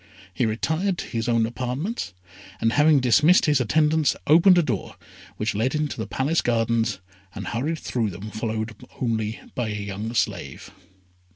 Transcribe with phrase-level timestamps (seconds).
[0.33, 2.11] He retired to his own apartments,
[2.59, 4.95] and, having dismissed his attendants, opened a door
[5.37, 6.97] which led into the Palace Gardens,
[7.35, 10.71] and hurried through them, followed only by a young slave.